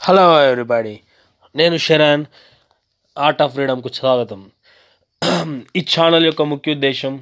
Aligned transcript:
Hello 0.00 0.44
everybody 0.44 1.00
నేను 1.54 1.76
Sharan 1.76 2.22
art 3.16 3.42
of 3.42 3.52
ఫ్రీడమ్కు 3.52 3.88
స్వాగతం. 3.88 4.40
ఈ 5.76 5.80
ఛానల్ 5.90 6.26
యొక్క 6.26 6.42
ముఖ్య 6.42 6.72
ఉద్దేశం 6.72 7.12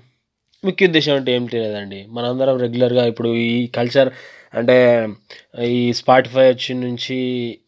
ముఖ్య 0.64 0.86
ఉద్దేశం 0.86 1.14
అంటే 1.14 1.32
ఏమిటి 1.32 1.56
లేదండి 1.56 2.06
మనందరం 2.08 2.58
రెగ్యులర్గా 2.58 3.06
ఇప్పుడు 3.06 3.28
ఈ 3.28 3.66
కల్చర్ 3.66 4.10
అంటే 4.54 5.08
ఈ 5.64 5.92
స్పాటిఫై 5.92 6.48
వచ్చి 6.50 6.74
నుంచి 6.74 7.18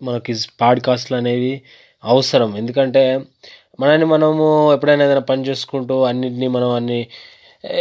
మనకి 0.02 0.34
పాడ్కాస్ట్లు 0.60 1.16
అనేవి 1.16 1.62
అవసరం. 2.04 2.56
ఎందుకంటే 2.56 3.04
మనని 3.80 4.04
మనము 4.04 4.72
ఎప్పుడైనా 4.72 5.04
ఏదైనా 5.04 5.20
పని 5.20 5.44
చేసుకుంటూ 5.44 6.02
అన్నిటినీ 6.02 6.48
మనం 6.48 6.70
అన్ని 6.70 7.08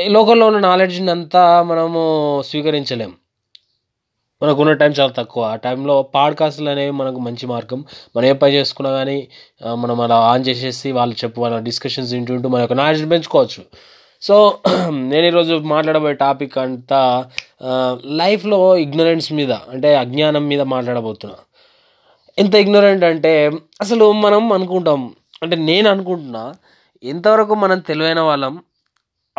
లోకల్లో 0.07 0.47
ఉన్న 0.47 0.59
నాలెడ్జ్ని 0.59 1.11
అంతా 1.11 1.63
మనము 1.63 2.01
స్వీకరించలేం. 2.45 3.13
మనకు 4.43 4.61
ఉన్న 4.61 4.73
టైం 4.73 4.91
చాలా 4.91 5.11
తక్కువ. 5.11 5.43
ఆ 5.43 5.55
టైంలో 5.55 6.01
పాడ్కాస్ట్లు 6.01 6.69
అనేవి 6.69 6.91
మనకు 6.91 7.19
మంచి 7.19 7.47
మార్గం. 7.47 7.83
మనం 8.15 8.25
ఏ 8.25 8.33
పని 8.33 8.53
చేసుకున్నా 8.53 8.91
కానీ 8.91 9.27
మనం 9.75 10.01
అలా 10.01 10.17
ఆన్ 10.17 10.45
చేసేసి 10.47 10.91
వాళ్ళు 10.91 11.15
చెప్పు 11.23 11.41
వాళ్ళ 11.41 11.59
డిస్కషన్స్ 11.59 12.13
వింటుంటూ 12.13 12.49
మన 12.49 12.59
యొక్క 12.61 12.73
నాలెడ్జ్ 12.73 13.09
పెంచుకోవచ్చు. 13.11 13.63
సో 14.21 14.57
నేను 14.89 15.25
ఈరోజు 15.25 15.53
మాట్లాడబోయే 15.55 16.13
టాపిక్ 16.13 16.57
అంతా 16.57 17.25
లైఫ్లో 18.05 18.77
ఇగ్నరెన్స్ 18.77 19.33
మీద 19.33 19.51
అంటే 19.51 19.95
అజ్ఞానం 19.95 20.47
మీద 20.47 20.61
మాట్లాడబోతున్నా. 20.61 21.37
ఎంత 22.37 22.55
ఇగ్నోరెంట్ 22.55 23.03
అంటే 23.03 23.51
అసలు 23.81 24.11
మనం 24.11 24.53
అనుకుంటాం. 24.53 25.13
అంటే 25.43 25.55
నేను 25.55 25.89
అనుకుంటున్నా 25.89 26.53
ఎంతవరకు 27.03 27.55
మనం 27.55 27.79
తెలివైన 27.79 28.19
వాళ్ళం 28.19 28.59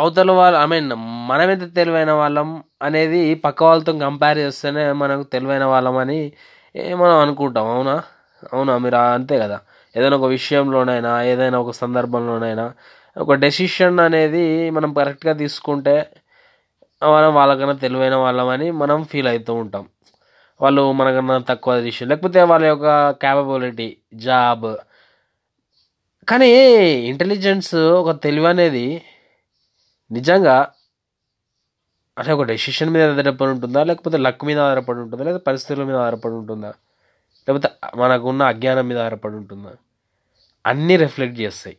అవతల 0.01 0.31
వాళ్ళు 0.39 0.57
ఐ 0.59 0.67
మీన్ 0.67 0.89
మనమైతే 1.31 1.67
తెలివైన 1.79 2.13
వాళ్ళం 2.21 2.49
అనేది 2.83 3.21
పక్క 3.45 3.61
వాళ్ళతో 3.65 3.93
కంపేర్ 4.05 4.39
చేస్తేనే 4.39 4.85
మనకు 5.03 5.25
తెలివైన 5.35 5.65
వాళ్ళం 5.65 5.97
అని 5.97 6.19
మనం 7.03 7.17
అనుకుంటాం 7.25 7.67
అవునా? 7.75 7.97
అవునా? 8.53 8.75
మీరు 8.79 8.99
అంతే 9.17 9.37
కదా. 9.45 9.59
ఏదైనా 9.95 10.17
ఒక 10.21 10.29
విషయంలోనైనా 10.37 11.13
ఏదైనా 11.23 11.59
ఒక 11.65 11.73
సందర్భంలోనైనా 11.83 12.67
ఒక 13.17 13.33
డెసిషన్ 13.45 13.99
అనేది 14.01 14.45
మనం 14.71 14.91
కరెక్ట్గా 14.95 15.33
తీసుకుంటే 15.43 15.95
మనం 17.03 17.31
వాళ్ళకన్నా 17.35 17.75
తెలివైన 17.85 18.17
వాళ్ళమని 18.25 18.69
మనం 18.83 18.99
ఫీల్ 19.05 19.29
అవుతూ 19.29 19.53
ఉంటాం. 19.63 19.85
వాళ్ళు 20.61 20.83
మనకన్నా 21.01 21.37
తక్కువ 21.51 21.75
డెసిషన్ 21.79 22.09
లేకపోతే 22.11 22.41
వాళ్ళ 22.43 22.65
యొక్క 22.67 22.87
క్యాపబిలిటీ 23.23 23.89
జాబ్ 24.27 24.67
కానీ 26.29 26.51
ఇంటెలిజెన్స్ 27.11 27.75
ఒక 28.01 28.11
తెలివి 28.25 28.49
అనేది 28.49 28.87
నిజంగా 30.13 30.73
అంటే 32.19 32.33
ఒక 32.33 32.43
డెసిషన్ 32.43 32.91
మీద 32.91 33.11
ఆధారపడి 33.11 33.51
ఉంటుందా? 33.51 33.85
లేకపోతే 33.85 34.17
లక్ 34.17 34.45
మీద 34.45 34.59
ఆధారపడి 34.59 34.99
ఉంటుందా? 34.99 35.25
లేదా 35.25 35.39
పరిస్థితుల 35.39 35.85
మీద 35.85 35.97
ఆధారపడి 35.97 36.35
ఉంటుందా? 36.35 36.69
లేకపోతే 37.49 37.69
మనకున్న 37.97 38.43
అజ్ఞానం 38.43 38.89
మీద 38.89 38.99
ఆధారపడి 38.99 39.37
ఉంటుందా? 39.37 39.73
అన్నీ 40.67 40.97
రిఫ్లెక్ట్ 40.97 41.41
చేస్తాయి. 41.41 41.77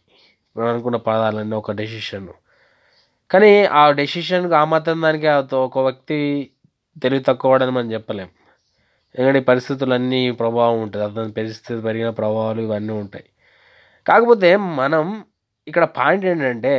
మనం 0.57 0.67
అనుకున్న 0.67 0.97
పదాలన్నీ 0.97 1.55
ఒక 1.55 1.71
డెసిషన్ 1.71 2.27
కానీ 3.31 3.65
ఆ 3.65 3.91
డెసిషన్కి 3.91 4.55
ఆ 4.55 4.65
మాత్రం 4.65 5.01
దానికి 5.01 5.27
ఒక 5.55 5.79
వ్యక్తి 5.79 6.51
తెలివి 7.03 7.23
తక్కువడని 7.23 7.71
మనం 7.71 7.93
చెప్పలేం. 7.93 8.29
ఎందుకంటే 9.15 9.39
పరిస్థితులన్నీ 9.39 10.31
ప్రభావం 10.31 10.81
ఉంటుంది 10.81 11.05
అతని 11.05 11.33
పరిస్థితి 11.33 11.81
పెరిగిన 11.81 12.09
ప్రభావాలు 12.09 12.61
ఇవన్నీ 12.61 12.93
ఉంటాయి. 12.93 13.25
కాకపోతే 14.07 14.55
మనం 14.57 15.25
ఇక్కడ 15.67 15.85
పాయింట్ 15.97 16.25
ఏంటంటే 16.25 16.73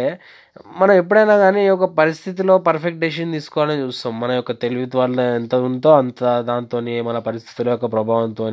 మనం 0.81 0.95
ఎప్పుడైనా 1.01 1.37
కానీ 1.45 1.63
ఒక 1.75 1.85
పరిస్థితిలో 2.01 2.55
పర్ఫెక్ట్ 2.69 3.01
డెసిషన్ 3.01 3.33
తీసుకోవాలని 3.33 3.83
చూస్తాం. 3.83 4.13
మన 4.21 4.31
యొక్క 4.39 4.53
తెలివి 4.63 4.87
వల్ల 5.03 5.19
ఎంత 5.41 5.55
ఉందో 5.69 5.91
అంత 6.03 6.23
దాంతో 6.51 6.81
మన 7.09 7.19
పరిస్థితుల 7.29 7.69
యొక్క 7.75 7.87
ప్రభావంతో 7.97 8.47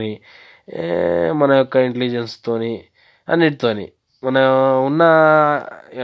మన 1.42 1.52
యొక్క 1.62 1.76
ఇంటెలిజెన్స్తో 1.90 2.56
అన్నిటితోని. 3.28 3.88
మన 4.24 4.38
ఉన్న 4.88 5.04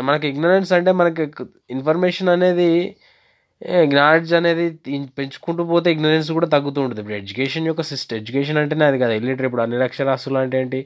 మనకి 0.08 0.28
ఇగ్నరెన్స్ 0.34 0.72
అంటే 0.78 0.92
మనకి 1.02 1.24
ఇన్ఫర్మేషన్ 1.76 2.30
అనేది 2.36 2.70
నాలెడ్జ్ 3.98 4.32
అనేది 4.40 4.66
పెంచుకుంటూ 5.20 5.64
పోతే 5.72 5.92
ఇగ్నరెన్స్ 5.96 6.30
కూడా 6.38 6.48
తగ్గుతూ 6.56 6.80
ఉంటుంది. 6.82 7.02
ఇప్పుడు 7.02 7.18
ఎడ్యుకేషన్ 7.22 7.68
యొక్క 7.72 7.84
సిస్టమ్ 7.92 8.18
ఎడ్యుకేషన్ 8.22 8.58
అంటేనే 8.62 8.86
అది 8.86 9.00
కదా. 9.04 9.14
ఇల్లిటరేట్ 9.20 9.48
ఇప్పుడు 9.50 9.64
అన్ని 9.66 9.78
లక్షరాస్తులు 9.84 10.38
అంటే 10.44 10.58
ఏంటి? 10.62 10.80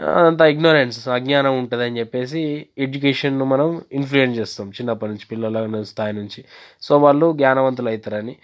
అంత 0.00 0.40
ఇగ్నోరెన్స్ 0.40 1.08
అజ్ఞానం 1.08 1.58
ఉంటుంది 1.58 1.84
అని 1.84 1.98
చెప్పేసి 1.98 2.66
ఎడ్యుకేషన్ను 2.78 3.44
మనం 3.44 3.82
ఇన్ఫ్లుయెన్స్ 3.92 4.38
చేస్తాం 4.38 4.70
చిన్నప్పటి 4.70 5.10
నుంచి 5.12 5.26
పిల్లల 5.30 5.82
స్థాయి 5.82 6.12
నుంచి. 6.12 6.44
సో 6.82 6.98
వాళ్ళు 6.98 7.32
జ్ఞానవంతులు 7.32 7.88
అవుతారని 7.88 8.36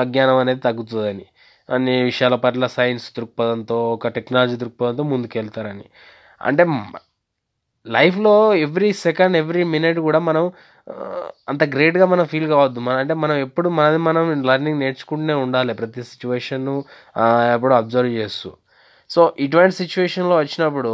అజ్ఞానం 0.00 0.36
అనేది 0.36 0.60
తగ్గుతుందని. 0.60 1.26
అన్ని 1.70 2.02
విషయాల 2.02 2.34
పట్ల 2.34 2.66
సైన్స్ 2.66 3.12
దృక్పథంతో 3.18 3.92
ఒక 3.92 4.08
టెక్నాలజీ 4.08 4.56
దృక్పథంతో 4.56 5.02
ముందుకెళ్తారని. 5.02 5.84
అంటే 6.42 6.64
లైఫ్లో 7.86 8.54
ఎవ్రీ 8.54 8.92
సెకండ్ 8.92 9.36
ఎవ్రీ 9.36 9.64
మినిట్ 9.64 9.98
కూడా 9.98 10.18
మనం 10.18 10.52
అంత 11.48 11.64
గ్రేట్గా 11.64 12.06
మనం 12.06 12.24
ఫీల్ 12.24 12.48
కావద్దు. 12.48 12.80
మన 12.80 12.96
అంటే 12.96 13.14
మనం 13.14 13.36
ఎప్పుడు 13.36 13.68
మనది 13.68 13.96
మనం 13.96 14.42
లర్నింగ్ 14.42 14.80
నేర్చుకుంటూనే 14.80 15.32
ఉండాలి. 15.34 15.74
ప్రతి 15.74 16.02
సిచ్యువేషన్ను 16.02 16.84
ఎప్పుడు 17.54 17.74
అబ్జర్వ్ 17.74 18.10
చేస్తూ. 18.10 18.52
సో 19.10 19.20
ఇటువంటి 19.44 19.74
సిచ్యువేషన్లో 19.80 20.34
వచ్చినప్పుడు 20.42 20.92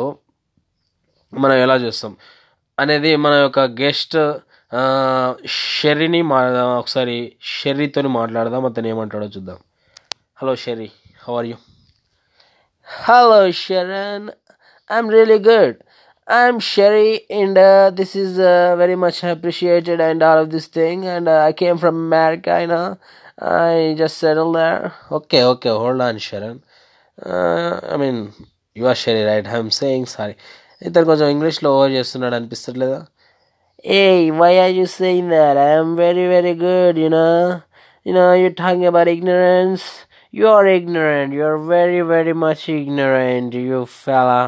మనం 1.32 1.56
ఎలా 1.64 1.76
చేస్తాం? 1.84 2.12
అనేది 2.78 3.10
మన 3.24 3.34
యొక్క 3.44 3.60
గెస్ట్ 3.82 4.16
షెర్రీని 5.76 6.20
మా 6.30 6.38
ఒకసారి 6.80 7.16
షెర్రీతో 7.56 8.08
మాట్లాడదాం 8.18 8.64
అతను 8.68 8.88
ఏమంటాడో 8.92 9.26
చూద్దాం. 9.34 9.58
Hello 10.40 10.54
Sherry 10.64 10.88
how 11.24 11.34
are 11.40 11.48
you 11.50 11.56
hello 12.88 13.40
Sharan 13.62 14.26
I'm 14.90 15.10
really 15.16 15.38
good 15.50 15.76
I'm 16.28 16.60
Sherry 16.72 17.08
and 17.40 17.60
this 17.98 18.14
is 18.22 18.36
very 18.82 18.96
much 19.04 19.20
appreciated 19.34 20.02
and 20.08 20.24
all 20.28 20.40
of 20.44 20.50
this 20.56 20.68
thing 20.78 21.04
and 21.14 21.30
I 21.48 21.50
came 21.62 21.78
from 21.84 21.98
America 22.06 22.54
ఐనా 22.64 22.80
I 23.70 23.94
just 24.00 24.18
settle 24.24 24.52
there 24.58 24.84
okay 25.18 25.40
okay 25.52 25.70
hold 25.82 26.04
on 26.08 26.20
Sharan 26.28 26.60
Uh, 27.18 27.80
I 27.82 27.96
mean, 27.96 28.32
you 28.74 28.86
are 28.86 28.94
Sherry, 28.94 29.24
right? 29.24 29.46
I'm 29.46 29.70
saying 29.70 30.06
sorry. 30.06 30.36
ఇతను 30.86 31.06
కొంచెం 31.10 31.28
ఇంగ్లీష్లో 31.34 31.68
over 31.76 31.94
చేస్తున్నాడు 31.98 32.34
why 34.40 34.52
are 34.58 34.72
you 34.78 34.86
saying 34.98 35.28
that? 35.30 35.56
I 35.56 35.70
am 35.80 35.96
very, 35.96 36.26
very 36.34 36.54
good, 36.54 36.98
you 36.98 37.08
know. 37.08 37.62
You 38.06 38.12
know, 38.16 38.28
you're 38.40 38.58
talking 38.62 38.86
about 38.86 39.08
ignorance. 39.08 39.84
You 40.32 40.46
are 40.48 40.66
ignorant. 40.66 41.32
You're 41.32 41.58
very, 41.58 42.00
very 42.14 42.34
much 42.34 42.68
ignorant, 42.68 43.54
you 43.54 43.80
fella. 44.04 44.42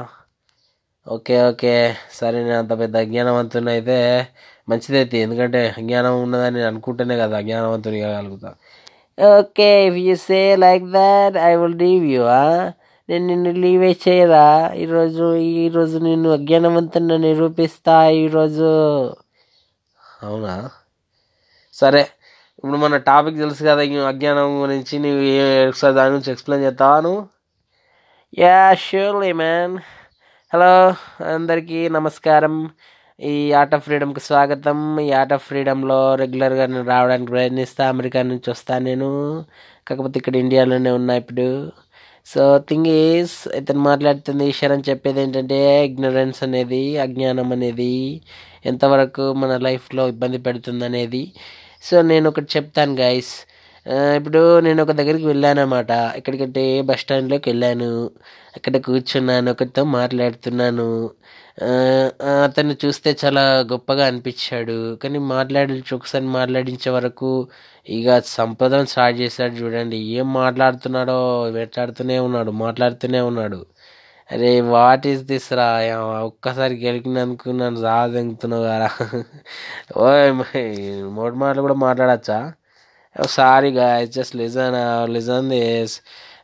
Okay 1.09 1.37
okay 1.51 1.97
సరే 2.11 2.39
నేను 2.45 2.59
అంత 2.59 2.78
పెద్ద 2.78 2.97
అజ్ఞానవంతుని 2.97 3.71
అయితే 3.71 4.28
మంచిదైతే 4.69 5.19
ఎందుకంటే 5.19 5.75
అజ్ఞానం 5.78 6.23
ఉన్నదని 6.23 6.57
నేను 6.57 6.69
అనుకుంటేనే 6.69 7.17
కదా 7.17 7.37
అజ్ఞానవంతుని 7.37 8.01
కాగలుగుతా 8.01 8.51
okay 9.19 9.87
if 9.87 9.97
you 9.99 10.15
say 10.27 10.41
like 10.56 10.84
that 10.91 11.37
I 11.45 11.53
will 11.56 11.79
leave 11.79 12.05
you 12.06 12.23
నేను 13.09 13.25
నిన్ను 13.27 13.51
లీవే 13.62 13.91
చేయరా? 14.05 14.45
ఈరోజు 14.83 15.25
ఈరోజు 15.62 15.97
నిన్ను 15.99 16.29
అజ్ఞానవంతుని 16.37 17.17
నిరూపిస్తా 17.27 17.95
ఈరోజు 18.25 18.69
అవునా? 20.23 20.55
సరే 21.77 22.03
ఇప్పుడు 22.59 22.78
మన 22.84 22.97
టాపిక్ 23.09 23.39
తెలుసు 23.39 23.62
కదా 23.69 23.83
అజ్ఞానం 24.12 24.49
గురించి. 24.62 24.95
నువ్వు 25.05 25.25
ఒకసారి 25.71 25.95
దాని 25.95 26.12
గురించి 26.15 26.33
ఎక్స్ప్లెయిన్ 26.34 26.67
చేస్తావా 26.67 26.99
నువ్వు? 27.07 27.23
యా 28.39 28.57
ష్యూర్లీ 28.84 29.33
మ్యాన్ 29.43 29.75
హలో 30.53 30.73
అందరికీ 31.34 31.89
నమస్కారం. 31.89 32.55
ఈ 33.19 33.33
ఆర్ట్ 33.61 33.73
ఆఫ్ 33.77 33.84
ఫ్రీడమ్కి 33.87 34.21
స్వాగతం. 34.27 34.79
ఈ 35.05 35.06
ఆర్ట్ 35.21 35.33
ఆఫ్ 35.37 35.47
ఫ్రీడమ్లో 35.49 35.97
రెగ్యులర్గా 36.21 36.65
నేను 36.73 36.84
రావడానికి 36.91 37.31
ప్రయత్నిస్తా. 37.33 37.83
అమెరికా 37.93 38.21
నుంచి 38.29 38.49
వస్తాను 38.53 38.84
నేను. 38.89 39.09
కాకపోతే 39.87 40.17
ఇక్కడ 40.21 40.37
ఇండియాలోనే 40.43 40.91
ఉన్నా 40.99 41.15
ఇప్పుడు. 41.23 41.47
సో 42.27 42.43
థింగ్ 42.69 42.89
ఈస్ 42.93 43.37
ఇతను 43.59 43.83
మాట్లాడుతుంది 43.89 44.45
ఈశ్వర్ 44.53 44.75
అని 44.77 44.87
చెప్పేది 44.91 45.21
ఏంటంటే 45.25 45.59
ఇగ్నరెన్స్ 45.89 46.41
అనేది 46.47 46.83
అజ్ఞానం 47.07 47.51
అనేది 47.57 47.92
ఎంతవరకు 48.72 49.27
మన 49.42 49.53
లైఫ్లో 49.69 50.04
ఇబ్బంది 50.15 50.41
పెడుతుంది 50.47 50.87
అనేది 50.91 51.22
సో 51.89 51.97
నేను 52.13 52.27
ఒకటి 52.33 52.51
చెప్తాను 52.57 52.95
గైస్ 53.03 53.34
ఇప్పుడు 54.19 54.41
నేను 54.65 54.81
ఒక 54.85 54.93
దగ్గరికి 54.99 55.27
వెళ్ళాను 55.27 55.61
అనమాట 55.63 55.91
ఎక్కడికంటే 56.19 56.63
బస్ 56.89 57.01
స్టాండ్లోకి 57.03 57.47
వెళ్ళాను. 57.51 57.89
అక్కడ 58.57 58.77
కూర్చున్నాను 58.87 59.49
ఒకరితో 59.55 59.83
మాట్లాడుతున్నాను. 59.99 60.87
అతను 61.59 62.33
అతన్ని 62.47 62.75
చూస్తే 62.83 63.11
చాలా 63.23 63.43
గొప్పగా 63.73 64.05
అనిపించాడు. 64.11 64.77
కానీ 65.03 65.19
మాట్లాడి 65.35 65.73
ఒకసారి 65.99 66.27
మాట్లాడించే 66.39 66.91
వరకు 66.99 67.31
ఇక 67.87 68.09
సంపదం 68.37 68.85
స్టార్ట్ 68.93 69.17
చేశాడు 69.23 69.55
చూడండి. 69.63 69.99
ఏం 70.19 70.29
మాట్లాడుతున్నాడో 70.41 71.17
మాట్లాడుతూనే 71.59 72.19
ఉన్నాడు 72.29 72.53
మాట్లాడుతూనే 72.65 73.23
ఉన్నాడు. 73.31 73.61
అరే 74.31 74.51
వాట్ 74.75 75.05
ఈస్ 75.13 75.23
దిస్ 75.31 75.51
రా? 75.61 75.69
ఒక్కసారి 76.31 76.75
గెలికినందుకు 76.85 77.49
నన్ను 77.61 77.81
రాదెంగుతున్నావు 77.89 78.65
కదా 78.71 78.89
ఓయ్ 80.05 80.31
మూడు 81.19 81.35
మాటలు 81.45 81.63
కూడా 81.67 81.79
మాట్లాడచ్చా? 81.87 82.39
Sorry 83.16 83.71
guys 83.78 84.10
just 84.16 84.34
listen 84.43 84.77
listen 85.15 85.49
this 85.55 85.97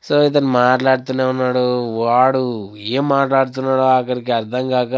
so 0.06 0.14
ఇతను 0.28 0.50
మాట్లాడుతూనే 0.62 1.24
ఉన్నాడు. 1.32 1.64
వాడు 2.02 2.42
ఏం 2.94 3.04
మాట్లాడుతున్నాడో 3.16 3.84
ఆఖరికి 3.96 4.32
అర్థం 4.40 4.64
కాక 4.74 4.94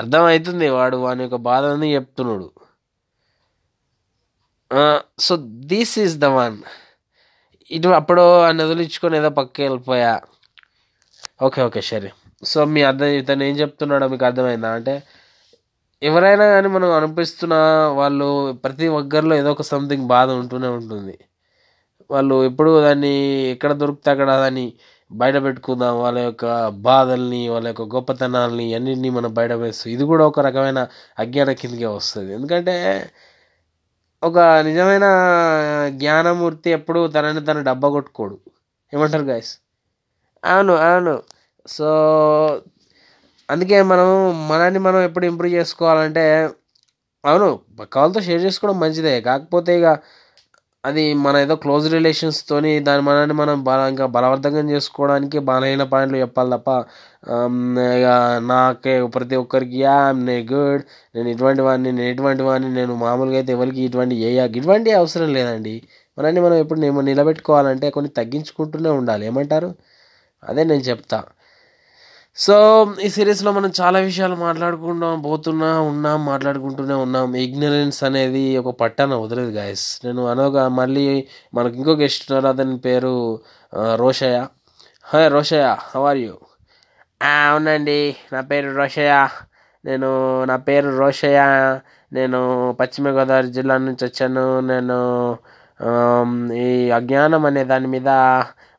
అర్థం 0.00 0.24
అవుతుంది 0.32 0.66
వాడు 0.78 0.96
వాని 1.04 1.22
యొక్క 1.26 1.38
బాధని 1.50 1.88
చెప్తున్నాడు. 1.96 2.48
So 5.26 5.32
this 5.72 5.94
is 6.04 6.16
the 6.24 6.28
one 6.38 6.56
ఇటు 7.70 7.88
అప్పుడు 8.00 8.22
ఆ 8.46 8.50
వదిలించుకొని 8.60 9.16
ఏదో 9.20 9.30
పక్క 9.40 9.60
వెళ్ళిపోయా. 9.66 10.12
ఓకే 11.46 11.60
ఓకే 11.68 11.80
సరే. 11.90 12.10
సో 12.50 12.58
మీ 12.74 12.80
అర్థం 12.90 13.10
ఇతను 13.20 13.44
ఏం 13.48 13.54
చెప్తున్నాడో 13.62 14.06
మీకు 14.12 14.24
అర్థమైందా? 14.28 14.70
అంటే 14.78 14.94
ఎవరైనా 16.02 16.44
కానీ 16.54 16.68
మనం 16.76 16.90
అనిపిస్తున్న 16.98 17.54
వాళ్ళు 18.00 18.26
ప్రతి 18.64 18.86
ఒక్కరిలో 19.00 19.34
ఏదో 19.40 19.50
ఒక 19.56 19.64
సంథింగ్ 19.72 20.06
బాధ 20.14 20.28
ఉంటూనే 20.40 20.68
ఉంటుంది. 20.78 21.14
వాళ్ళు 22.10 22.36
ఎప్పుడు 22.44 22.70
దాన్ని 22.86 23.12
ఎక్కడ 23.54 23.72
దొరికితే 23.72 24.10
అక్కడ 24.14 24.30
దాన్ని 24.44 24.66
బయట 25.10 25.36
పెట్టుకుందాం 25.44 25.94
వాళ్ళ 26.04 26.18
యొక్క 26.28 26.44
బాధల్ని 26.88 27.40
వాళ్ళ 27.48 27.66
యొక్క 27.68 27.84
గొప్పతనాల్ని 27.94 28.66
అన్నింటినీ 28.74 29.10
మనం 29.10 29.30
బయట 29.34 29.52
వేస్తూ 29.62 29.86
ఇది 29.90 30.04
కూడా 30.04 30.24
ఒక 30.30 30.40
రకమైన 30.48 30.80
అజ్ఞాన 31.18 31.52
కిందకే 31.52 31.86
వస్తుంది. 31.98 32.30
ఎందుకంటే 32.34 32.76
ఒక 34.22 34.38
నిజమైన 34.68 35.06
జ్ఞానమూర్తి 36.00 36.70
ఎప్పుడు 36.70 37.00
తనని 37.08 37.40
తను 37.44 37.62
డబ్బా 37.70 37.88
కొట్టుకోడు. 37.88 38.36
ఏమంటారు 38.92 39.24
గాయస్ 39.24 39.52
అవును 40.42 40.74
అవును. 40.90 41.14
సో 41.66 41.88
అందుకే 43.48 43.78
మనం 43.92 44.08
మనల్ని 44.50 44.80
మనం 44.86 45.00
ఎప్పుడు 45.08 45.24
ఇంప్రూవ్ 45.30 45.54
చేసుకోవాలంటే 45.58 46.24
అవును 47.24 47.48
కాల్తో 47.94 48.20
షేర్ 48.26 48.42
చేసుకోవడం 48.46 48.78
మంచిదే. 48.84 49.14
కాకపోతే 49.28 49.72
ఇక 49.80 49.88
అది 50.84 51.02
మన 51.24 51.34
ఏదో 51.44 51.54
క్లోజ్ 51.64 51.84
రిలేషన్స్తోని 51.94 52.70
దాని 52.86 53.02
మనల్ని 53.08 53.34
మనం 53.40 53.58
బల 53.68 53.80
ఇంకా 53.92 54.06
బలవర్ధకం 54.16 54.66
చేసుకోవడానికి 54.72 55.38
బలహీన 55.50 55.82
పాయింట్లు 55.92 56.18
చెప్పాలి 56.22 56.50
తప్ప 56.54 56.70
ఇక 57.96 58.06
నాకే 58.48 58.94
ప్రతి 59.16 59.36
ఒక్కరికి 59.42 59.76
యా 59.84 59.96
నే 60.20 60.36
గుడ్ 60.50 60.82
నేను 61.14 61.28
ఇటువంటి 61.34 61.62
వాడిని 61.68 61.90
నేను 61.92 62.10
ఇటువంటి 62.14 62.44
వాడిని 62.48 62.70
నేను 62.78 62.94
మామూలుగా 63.04 63.38
అయితే 63.40 63.52
ఎవరికి 63.58 63.80
ఇటువంటి 63.88 64.16
ఏ 64.28 64.30
ఇటువంటి 64.58 64.90
అవసరం 65.00 65.30
లేదండి. 65.38 65.74
మనల్ని 66.18 66.40
మనం 66.46 66.56
ఎప్పుడు 66.62 66.80
నేను 66.80 67.04
నిలబెట్టుకోవాలంటే 67.10 67.86
కొన్ని 67.96 68.10
తగ్గించుకుంటూనే 68.18 68.90
ఉండాలి. 69.00 69.24
ఏమంటారు? 69.30 69.70
అదే 70.42 70.62
నేను 70.70 70.84
చెప్తా. 70.90 71.18
సో 72.36 72.54
ఈ 73.02 73.08
సిరీస్లో 73.08 73.52
మనం 73.52 73.72
చాలా 73.80 73.98
విషయాలు 73.98 74.36
మాట్లాడుకుంటాం 74.36 75.20
పోతున్నా 75.20 75.80
ఉన్నాం 75.80 76.24
మాట్లాడుకుంటూనే 76.24 76.94
ఉన్నాం. 76.94 77.34
ఇగ్నరెన్స్ 77.34 78.04
అనేది 78.04 78.56
ఒక 78.56 78.74
పట్టాన 78.80 79.14
వదలదు 79.14 79.50
గాయస్ 79.50 80.00
నేను 80.04 80.22
అనొక 80.26 80.56
మళ్ళీ 80.56 81.28
మనకి 81.54 81.76
ఇంకో 81.76 81.94
గెస్ట్ 81.94 82.32
ఉన్నారు 82.32 82.56
అతని 82.56 82.78
పేరు 82.78 83.40
Roshaiah. 83.96 84.46
Hi 85.04 85.28
Roshaiah 85.32 85.76
how 85.80 86.02
are 86.08 86.18
you 86.18 86.34
అవునండి. 87.22 88.16
నా 88.32 88.40
పేరు 88.40 88.70
రోషయ్య. 88.76 89.28
నేను 89.84 90.10
నా 90.44 90.56
పేరు 90.56 90.90
రోషయ్య. 90.98 91.40
నేను 92.12 92.40
పశ్చిమ 92.80 93.08
గోదావరి 93.08 93.50
జిల్లా 93.52 93.76
నుంచి 93.78 94.04
వచ్చాను. 94.06 94.60
నేను 94.60 94.98
ఈ 96.62 96.66
అజ్ఞానం 96.98 97.42
అనే 97.46 97.62
దాని 97.64 97.86
మీద 97.86 98.08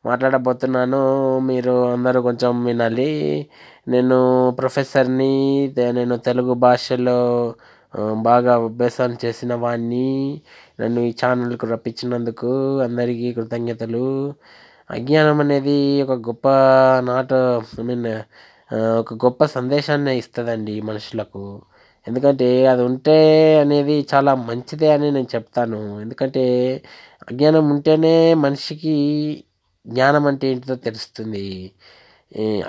మాట్లాడబోతున్నాను. 0.04 1.00
మీరు 1.48 1.74
అందరూ 1.92 2.18
కొంచెం 2.22 2.52
వినాలి. 2.64 3.10
నేను 3.88 4.16
ప్రొఫెసర్ని 4.58 5.32
నేను 5.98 6.16
తెలుగు 6.28 6.54
భాషలో 6.66 7.18
బాగా 8.28 8.52
అభ్యాసం 8.68 9.10
చేసిన 9.24 9.52
వాడిని 9.54 10.06
నన్ను 10.80 11.00
ఈ 11.08 11.10
ఛానల్కు 11.20 11.66
రప్పించినందుకు 11.66 12.50
అందరికీ 12.86 13.28
కృతజ్ఞతలు. 13.32 14.06
అజ్ఞానం 14.90 15.38
అనేది 15.44 15.76
ఒక 16.04 16.14
గొప్ప 16.28 16.46
నాట 17.08 17.30
ఐ 17.80 17.84
మీన్ 17.90 18.08
ఒక 19.00 19.14
గొప్ప 19.24 19.44
సందేశాన్ని 19.56 20.12
ఇస్తుందండి 20.22 20.74
మనుషులకు. 20.90 21.44
ఎందుకంటే 22.06 22.46
అది 22.72 22.82
ఉంటే 22.88 23.16
అనేది 23.62 23.94
చాలా 24.12 24.32
మంచిదే 24.48 24.88
అని 24.96 25.08
నేను 25.16 25.30
చెప్తాను. 25.34 25.80
ఎందుకంటే 26.04 26.42
అజ్ఞానం 27.30 27.64
ఉంటేనే 27.74 28.14
మనిషికి 28.44 28.94
జ్ఞానం 29.86 30.24
అంటే 30.30 30.46
ఏంటిదో 30.52 30.76
తెలుస్తుంది. 30.88 31.46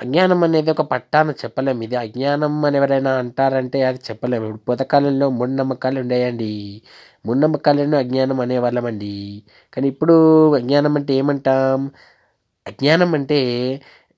అజ్ఞానం 0.02 0.40
అనేది 0.48 0.70
ఒక 0.74 0.84
పట్టాన 0.94 1.30
చెప్పలేము 1.42 1.82
ఇది 1.88 1.96
అజ్ఞానం 2.04 2.54
అని 2.68 2.78
ఎవరైనా 2.80 3.12
అంటారంటే 3.22 3.80
అది 3.90 4.00
చెప్పలేము 4.10 4.46
ఇప్పుడు 4.50 4.64
పూతకాలంలో 4.70 5.28
మూఢనమ్మకాలు 5.38 5.98
ఉండేయండి. 6.04 6.52
మూఢనమ్మకాలను 7.26 7.98
అజ్ఞానం 8.04 8.40
అనేవాళ్ళమండి. 8.46 9.14
కానీ 9.74 9.88
ఇప్పుడు 9.94 10.16
అజ్ఞానం 10.60 10.94
అంటే 11.00 11.14
ఏమంటాం? 11.22 11.82
అజ్ఞానం 12.66 13.12
అంటే 13.20 13.40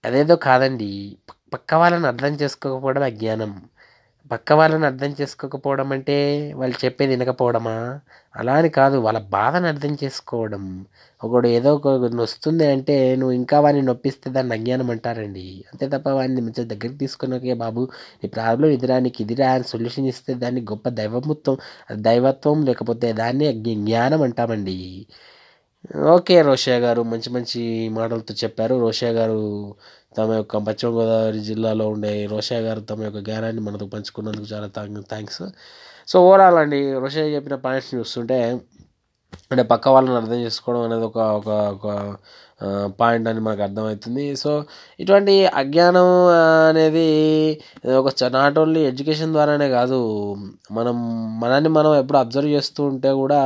అదేదో 0.04 0.36
కాదండి. 0.48 0.92
పక్క 1.54 1.74
వాళ్ళని 1.82 2.08
అర్థం 2.12 2.34
చేసుకోకపోవడం 2.42 3.04
అజ్ఞానం. 3.12 3.52
పక్క 4.32 4.54
వాళ్ళని 4.54 4.86
అర్థం 4.90 5.12
చేసుకోకపోవడం 5.20 5.90
అంటే 5.96 6.16
వాళ్ళు 6.60 6.76
చెప్పేది 6.84 7.12
వినకపోవడమా? 7.14 7.76
అలా 8.36 8.54
అని 8.60 8.70
కాదు. 8.78 8.96
వాళ్ళ 9.06 9.20
బాధను 9.36 9.68
అర్థం 9.72 9.94
చేసుకోవడం. 10.04 10.64
ఒకడు 11.22 11.48
ఏదో 11.58 11.70
ఒక 11.78 11.88
నొస్తుంది 12.20 12.66
అంటే 12.74 12.96
నువ్వు 13.20 13.36
ఇంకా 13.40 13.58
వాడిని 13.60 13.86
నొప్పిస్తే 13.86 14.28
దాన్ని 14.30 14.54
అజ్ఞానం 14.58 14.90
అంటారండి. 14.96 15.46
అంతే 15.72 15.86
తప్ప 15.94 16.08
వాడిని 16.18 16.42
మంచిగా 16.48 16.68
దగ్గరికి 16.74 17.00
తీసుకున్నాకే 17.04 17.56
బాబు 17.64 17.84
నీ 18.22 18.30
ప్రాబ్లం 18.38 18.70
ఇదిరా 18.78 18.98
నీకు 19.00 19.22
ఇదిరా 19.26 19.50
అని 19.56 19.68
సొల్యూషన్ 19.74 20.10
ఇస్తే 20.14 20.34
దాన్ని 20.44 20.64
గొప్ప 20.74 20.90
దైవముత్వం 21.00 21.58
దైవత్వం 22.10 22.60
లేకపోతే 22.70 23.10
దాన్ని 23.14 23.48
జ్ఞానం 23.66 24.24
అంటామండి. 24.28 24.78
ఓకే 26.14 26.36
రోషయ్య 26.42 26.78
గారు. 26.80 27.02
మంచి 27.04 27.30
మంచి 27.30 27.60
మాటలతో 27.98 28.34
చెప్పారు. 28.44 28.76
రోషయ్య 28.80 29.12
గారు 29.14 29.40
తమ 30.18 30.30
యొక్క 30.34 30.58
పశ్చిమ 30.68 30.90
గోదావరి 30.94 31.40
జిల్లాలో 31.42 31.86
ఉండే 31.90 32.12
రోషయ్య 32.26 32.62
గారు 32.62 32.82
తమ 32.92 33.04
యొక్క 33.04 33.20
జ్ఞానాన్ని 33.20 33.62
మనతో 33.62 33.88
పంచుకున్నందుకు 33.88 34.48
చాలా 34.54 34.68
థ్యాంక్స్ 35.10 35.42
సో 36.08 36.18
ఓవరాల్ 36.28 36.58
అండి 36.62 36.80
రోషయ్య 37.04 37.34
చెప్పిన 37.36 37.56
పాయింట్స్ 37.66 37.92
చూస్తుంటే 37.96 38.38
అంటే 39.52 39.64
పక్క 39.72 39.88
వాళ్ళని 39.96 40.18
అర్థం 40.22 40.40
చేసుకోవడం 40.46 40.82
అనేది 40.88 41.06
ఒక 41.10 41.20
ఒక 41.40 41.50
ఒక 41.76 41.88
పాయింట్ 43.00 43.28
అని 43.32 43.42
మనకు 43.46 43.64
అర్థమవుతుంది. 43.68 44.26
సో 44.44 44.52
ఇటువంటి 45.02 45.34
అజ్ఞానం 45.62 46.08
అనేది 46.70 47.08
ఒక 48.02 48.08
నాట్ 48.38 48.58
ఓన్లీ 48.64 48.82
ఎడ్యుకేషన్ 48.92 49.34
ద్వారానే 49.38 49.68
కాదు 49.78 50.00
మనం 50.78 50.98
మనల్ని 51.44 51.72
మనం 51.80 51.92
ఎప్పుడు 52.02 52.20
అబ్జర్వ్ 52.24 52.52
చేస్తూ 52.58 52.82
ఉంటే 52.92 53.12
కూడా 53.22 53.40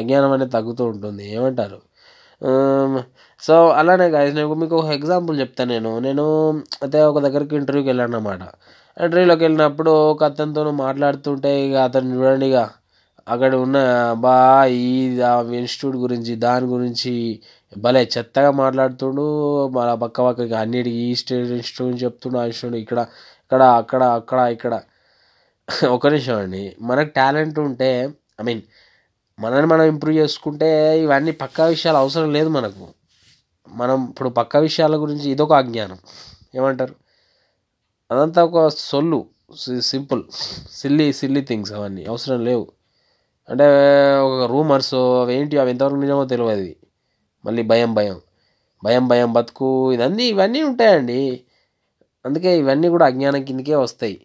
అజ్ఞానం 0.00 0.32
అనేది 0.36 0.52
తగ్గుతూ 0.58 0.84
ఉంటుంది. 0.92 1.24
ఏమంటారు? 1.36 1.80
సో 3.42 3.54
అలానే 3.80 4.06
గాయస్ 4.14 4.34
నేను 4.38 4.54
మీకు 4.62 4.76
ఒక 4.82 4.90
ఎగ్జాంపుల్ 4.98 5.36
చెప్తాను 5.42 5.70
నేను. 5.74 5.92
నేను 6.06 6.24
అయితే 6.84 6.98
ఒక 7.10 7.18
దగ్గరికి 7.26 7.54
ఇంటర్వ్యూకి 7.60 7.88
వెళ్ళాను 7.92 8.10
అన్నమాట 8.10 8.42
ఇంటర్వ్యూలోకి 8.96 9.44
వెళ్ళినప్పుడు 9.46 9.92
ఒక 10.12 10.24
అతనితో 10.30 10.62
మాట్లాడుతుంటే 10.84 11.50
ఇక 11.66 11.76
అతను 11.88 12.10
చూడండి 12.16 12.46
ఇక 12.52 12.58
అక్కడ 13.28 13.54
ఉన్న 13.54 13.78
బా 14.20 14.64
ఈ 14.64 14.88
ఇన్స్టిట్యూట్ 15.52 15.96
గురించి 15.96 16.34
దాని 16.36 16.66
గురించి 16.66 17.12
భలే 17.78 18.10
చెత్తగా 18.18 18.50
మాట్లాడుతుండు. 18.50 19.24
మన 19.68 19.94
పక్క 19.94 20.20
పక్కకి 20.22 20.54
అన్నిటికి 20.54 20.96
ఈ 20.96 21.14
స్టేట్ 21.14 21.50
ఇన్స్టిట్యూట్ 21.50 22.02
చెప్తుండు 22.04 22.38
ఆ 22.38 22.44
ఇన్స్టిట్యూట్ 22.44 22.82
ఇక్కడ 22.82 23.00
ఇక్కడ 23.44 23.62
అక్కడ 23.62 24.02
అక్కడ 24.02 24.38
ఇక్కడ. 24.38 24.74
ఒక 25.90 26.06
నిమిషం 26.06 26.36
అండి. 26.36 26.76
మనకు 26.80 27.10
టాలెంట్ 27.10 27.58
ఉంటే 27.58 27.90
ఐ 28.40 28.44
మీన్ 28.44 28.62
మనల్ని 29.38 29.66
మనం 29.66 29.84
ఇంప్రూవ్ 29.84 30.16
చేసుకుంటే 30.16 31.00
ఇవన్నీ 31.02 31.32
పక్కా 31.32 31.66
విషయాలు 31.66 31.98
అవసరం 31.98 32.32
లేదు 32.32 32.48
మనకు. 32.48 32.86
మనం 33.68 34.08
ఇప్పుడు 34.08 34.28
పక్క 34.28 34.56
విషయాల 34.56 34.96
గురించి 34.96 35.30
ఇదొక 35.30 35.52
అజ్ఞానం. 35.52 35.98
ఏమంటారు? 36.54 36.94
అదంతా 38.10 38.44
ఒక 38.44 38.68
సొల్లు. 38.68 39.20
సింపుల్. 39.80 40.22
సిల్లీ 40.72 41.12
సిల్లీ 41.12 41.40
థింగ్స్ 41.40 41.72
అవన్నీ. 41.72 42.04
అవసరం 42.04 42.44
లేవు. 42.44 42.66
అంటే 43.48 43.66
ఒక 44.28 44.42
రూమర్స్ 44.52 44.94
అవి 45.22 45.32
ఏంటి 45.38 45.56
అవి 45.62 45.70
ఎంతవరకు 45.74 46.00
నిజమో 46.04 46.24
తెలియదు 46.34 46.68
మళ్ళీ 47.44 47.62
భయం 47.72 47.90
భయం. 47.98 48.18
భయం 48.84 49.04
భయం 49.08 49.30
బతుకు 49.32 49.68
ఇదన్నీ 49.92 50.24
ఇవన్నీ 50.34 50.60
ఉంటాయండి. 50.70 51.20
అందుకే 52.24 52.50
ఇవన్నీ 52.62 52.88
కూడా 52.94 53.06
అజ్ఞానం 53.10 53.42
కిందకే 53.48 53.76
వస్తాయి. 53.86 54.16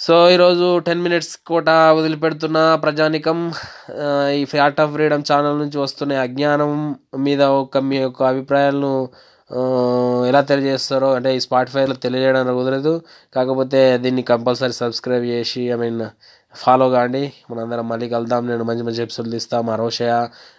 సో 0.00 0.14
ఈరోజు 0.30 0.66
టెన్ 0.86 1.02
మినిట్స్ 1.06 1.32
కోట 1.48 1.68
వదిలిపెడుతున్న 1.98 2.58
ప్రజానికం 2.84 3.38
ఈ 4.40 4.42
ఫ్యాట్ 4.44 4.80
ఆఫ్ 4.80 4.92
ఫ్రీడమ్ 4.92 5.24
ఛానల్ 5.30 5.58
నుంచి 5.58 5.78
వస్తున్న 5.78 6.20
అజ్ఞానం 6.26 6.72
మీద 7.26 7.42
ఒక 7.62 7.78
మీ 7.88 7.96
యొక్క 7.96 8.22
అభిప్రాయాలను 8.22 8.92
ఎలా 10.28 10.40
తెలియజేస్తారో 10.50 11.08
అంటే 11.14 11.30
ఈ 11.36 11.40
స్పాటిఫైలో 11.40 11.94
తెలియజేయడానికి 12.04 12.56
కుదరదు. 12.58 12.94
కాకపోతే 13.34 13.80
దీన్ని 13.98 14.22
కంపల్సరీ 14.32 14.74
సబ్స్క్రైబ్ 14.82 15.26
చేసి 15.34 15.62
ఐ 15.74 15.78
మీన్ 15.84 16.02
ఫాలో 16.62 16.86
కాండి 16.90 17.22
మనందరం 17.50 17.86
మళ్ళీ 17.88 18.08
కలుద్దాం. 18.08 18.42
నేను 18.50 18.64
మంచి 18.64 18.82
మంచి 18.82 19.02
ఎపిసోడ్లు 19.02 19.36
ఇస్తాను 19.36 19.66
మా 19.68 19.74
రోషయ 19.82 20.12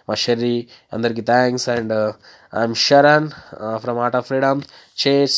మా 0.08 0.14
షెర్రీ 0.24 0.54
అందరికీ 0.92 1.22
thanks 1.32 1.68
and 1.76 1.94
I'm 2.52 2.76
Sharan 2.86 3.28
from 3.76 3.98
Art 3.98 4.16
of 4.16 4.26
Freedom 4.26 4.60
chase 5.06 5.36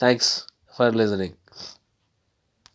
thanks 0.00 0.32
for 0.78 0.96
listening 1.02 1.36